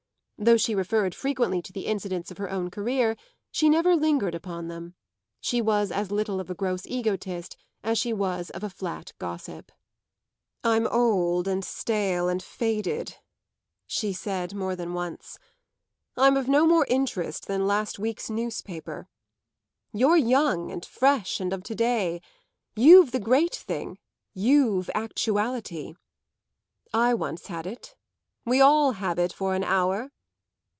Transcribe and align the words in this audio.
Though 0.43 0.57
she 0.57 0.73
referred 0.73 1.13
frequently 1.13 1.61
to 1.61 1.71
the 1.71 1.85
incidents 1.85 2.31
of 2.31 2.39
her 2.39 2.49
own 2.49 2.71
career 2.71 3.15
she 3.51 3.69
never 3.69 3.95
lingered 3.95 4.33
upon 4.33 4.69
them; 4.69 4.95
she 5.39 5.61
was 5.61 5.91
as 5.91 6.09
little 6.09 6.39
of 6.39 6.49
a 6.49 6.55
gross 6.55 6.81
egotist 6.87 7.55
as 7.83 7.99
she 7.99 8.11
was 8.11 8.49
of 8.49 8.63
a 8.63 8.69
flat 8.71 9.13
gossip. 9.19 9.71
"I'm 10.63 10.87
old 10.87 11.47
and 11.47 11.63
stale 11.63 12.27
and 12.27 12.41
faded," 12.41 13.17
she 13.85 14.13
said 14.13 14.55
more 14.55 14.75
than 14.75 14.95
once; 14.95 15.37
"I'm 16.17 16.35
of 16.35 16.47
no 16.47 16.65
more 16.65 16.87
interest 16.89 17.45
than 17.45 17.67
last 17.67 17.99
week's 17.99 18.27
newspaper. 18.31 19.07
You're 19.93 20.17
young 20.17 20.71
and 20.71 20.83
fresh 20.83 21.39
and 21.39 21.53
of 21.53 21.61
to 21.65 21.75
day; 21.75 22.19
you've 22.75 23.11
the 23.11 23.19
great 23.19 23.53
thing 23.55 23.99
you've 24.33 24.89
actuality. 24.95 25.93
I 26.91 27.13
once 27.13 27.45
had 27.45 27.67
it 27.67 27.95
we 28.43 28.59
all 28.59 28.93
have 28.93 29.19
it 29.19 29.31
for 29.33 29.53
an 29.53 29.63
hour. 29.63 30.09